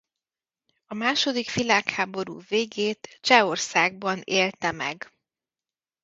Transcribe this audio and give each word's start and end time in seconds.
A 0.85 0.93
második 0.93 1.53
világháború 1.53 2.39
végét 2.49 3.17
Csehországban 3.21 4.21
élte 4.23 4.71
meg. 4.71 5.11